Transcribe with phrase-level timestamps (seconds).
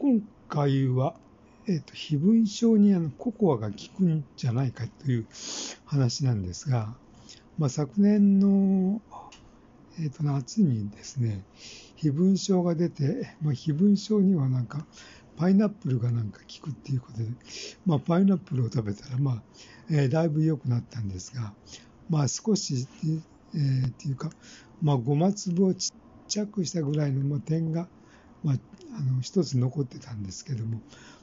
[0.00, 1.16] 今回は、
[1.66, 5.26] えーと、非分症にあのココアが効くんじゃないかという
[5.86, 6.94] 話なんですが、
[7.58, 9.02] まあ、昨年の、
[9.98, 11.42] えーと、夏にですね、
[11.96, 14.86] 非分症が出て、まあ、非分症にはなんか
[15.36, 17.24] パイナップルがなんか効くっていうことで、
[17.84, 19.42] まあ、パイナップルを食べたら、まあ
[19.90, 21.52] えー、だいぶ良くなったんですが、
[22.08, 22.86] まあ、少し、
[23.52, 24.30] えー、っていうか、
[24.80, 25.90] まあ、ごま粒をちっ
[26.28, 27.88] ちゃくしたぐらいの、まあ、点が、
[28.44, 28.56] まあ、
[28.98, 30.80] あの一つ残ってたんですけども、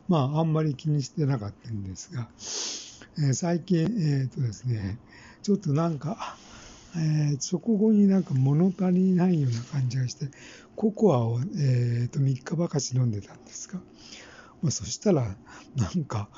[0.08, 2.28] まあ、あんまり気にしてなかったんですが、
[3.18, 4.98] えー、最近、えっ、ー、とですね、
[5.42, 6.38] ちょっとなんか、
[6.96, 10.28] えー、食後になんか物足りないような感じがして、
[10.76, 13.80] ココアを、えー、と3日ばかし飲んでたんですが、
[14.62, 15.36] まあ、そしたら、
[15.76, 16.30] なんか、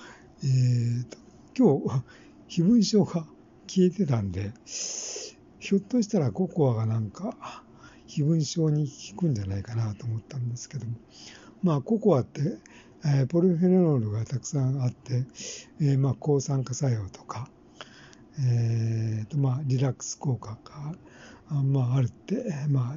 [0.44, 1.18] えー、と
[1.58, 2.04] 今日、
[2.48, 3.26] 非分症が
[3.68, 4.52] 消えてたんで、
[5.60, 7.57] ひょっとしたらココアがなんか、
[8.18, 10.94] 非分症に効くんじゃないかなと思ったんですけども、
[11.62, 12.58] まあ、ココアって、
[13.06, 15.24] えー、ポリフェノールがたくさんあって、
[15.80, 17.48] えー、まあ、抗酸化作用とか、
[18.40, 20.96] えーとまあ、リラックス効果が
[21.50, 22.96] あ、まあ、あるって、まあ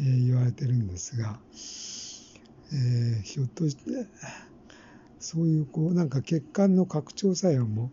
[0.00, 1.38] えー、言われてるんですが、
[2.72, 3.82] えー、ひょっとして、
[5.20, 7.92] そういうこうなんか血管の拡張作用も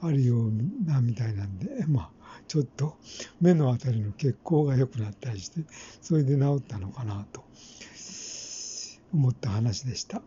[0.00, 0.52] あるよう
[0.86, 2.21] なみたいなんで、まあ、
[2.52, 2.98] ちょっと
[3.40, 5.60] 目のあたりの血行が良くなったりして、
[6.02, 7.42] それで治ったのかなと
[9.14, 10.20] 思った話でした。